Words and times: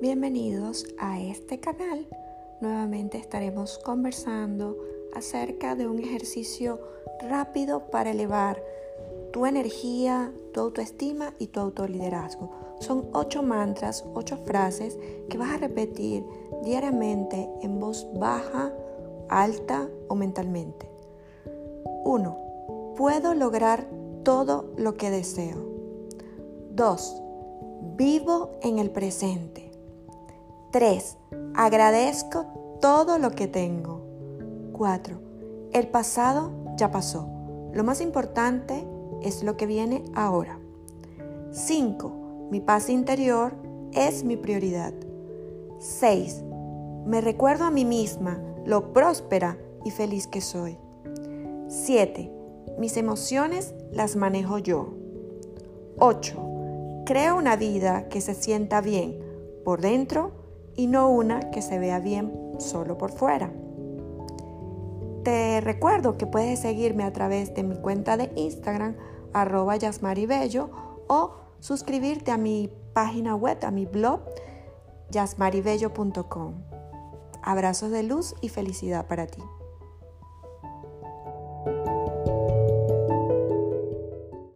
Bienvenidos 0.00 0.86
a 0.98 1.20
este 1.20 1.60
canal. 1.60 2.06
Nuevamente 2.62 3.18
estaremos 3.18 3.78
conversando 3.78 4.78
acerca 5.12 5.74
de 5.74 5.86
un 5.86 5.98
ejercicio 5.98 6.80
rápido 7.20 7.90
para 7.90 8.12
elevar 8.12 8.62
tu 9.30 9.44
energía, 9.44 10.32
tu 10.54 10.60
autoestima 10.60 11.34
y 11.38 11.48
tu 11.48 11.60
autoliderazgo. 11.60 12.50
Son 12.80 13.10
ocho 13.12 13.42
mantras, 13.42 14.02
ocho 14.14 14.38
frases 14.38 14.98
que 15.28 15.36
vas 15.36 15.50
a 15.50 15.58
repetir 15.58 16.24
diariamente 16.64 17.50
en 17.60 17.78
voz 17.78 18.08
baja, 18.14 18.72
alta 19.28 19.86
o 20.08 20.14
mentalmente. 20.14 20.90
1. 22.06 22.94
Puedo 22.96 23.34
lograr 23.34 23.86
todo 24.22 24.72
lo 24.78 24.96
que 24.96 25.10
deseo. 25.10 25.58
2. 26.70 27.22
Vivo 27.96 28.52
en 28.62 28.78
el 28.78 28.88
presente. 28.90 29.69
3. 30.70 31.18
Agradezco 31.54 32.78
todo 32.80 33.18
lo 33.18 33.30
que 33.32 33.48
tengo. 33.48 34.02
4. 34.72 35.20
El 35.72 35.88
pasado 35.88 36.52
ya 36.76 36.92
pasó. 36.92 37.28
Lo 37.72 37.82
más 37.82 38.00
importante 38.00 38.86
es 39.20 39.42
lo 39.42 39.56
que 39.56 39.66
viene 39.66 40.04
ahora. 40.14 40.60
5. 41.50 42.48
Mi 42.50 42.60
paz 42.60 42.88
interior 42.88 43.52
es 43.92 44.22
mi 44.22 44.36
prioridad. 44.36 44.94
6. 45.78 46.44
Me 47.04 47.20
recuerdo 47.20 47.64
a 47.64 47.70
mí 47.70 47.84
misma 47.84 48.40
lo 48.64 48.92
próspera 48.92 49.58
y 49.84 49.90
feliz 49.90 50.28
que 50.28 50.40
soy. 50.40 50.78
7. 51.66 52.30
Mis 52.78 52.96
emociones 52.96 53.74
las 53.90 54.14
manejo 54.14 54.58
yo. 54.58 54.94
8. 55.98 57.02
Creo 57.06 57.36
una 57.36 57.56
vida 57.56 58.08
que 58.08 58.20
se 58.20 58.34
sienta 58.34 58.80
bien 58.80 59.18
por 59.64 59.80
dentro 59.80 60.39
y 60.80 60.86
no 60.86 61.10
una 61.10 61.50
que 61.50 61.60
se 61.60 61.78
vea 61.78 62.00
bien 62.00 62.32
solo 62.58 62.96
por 62.96 63.12
fuera. 63.12 63.52
Te 65.24 65.60
recuerdo 65.60 66.16
que 66.16 66.26
puedes 66.26 66.60
seguirme 66.60 67.04
a 67.04 67.12
través 67.12 67.52
de 67.52 67.62
mi 67.62 67.76
cuenta 67.76 68.16
de 68.16 68.32
Instagram, 68.34 68.96
arroba 69.34 69.76
yasmaribello, 69.76 70.70
o 71.06 71.32
suscribirte 71.58 72.30
a 72.30 72.38
mi 72.38 72.72
página 72.94 73.34
web, 73.34 73.58
a 73.62 73.70
mi 73.70 73.84
blog, 73.84 74.20
yasmaribello.com. 75.10 76.54
Abrazos 77.42 77.90
de 77.90 78.02
luz 78.02 78.34
y 78.40 78.48
felicidad 78.48 79.06
para 79.06 79.26
ti. 79.26 79.42